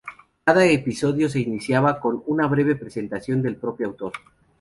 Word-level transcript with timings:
Cada 0.45 0.65
episodio 0.65 1.29
se 1.29 1.41
iniciaba 1.41 1.99
con 1.99 2.23
una 2.25 2.47
breve 2.47 2.75
presentación 2.75 3.43
del 3.43 3.57
propio 3.57 3.85
autor. 3.85 4.13